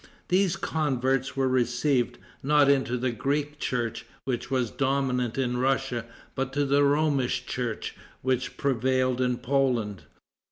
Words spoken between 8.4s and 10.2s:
prevailed in Poland.